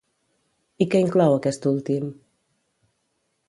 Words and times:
I 0.85 0.87
què 0.95 1.01
inclou 1.03 1.37
aquest 1.37 1.69
últim? 1.73 2.11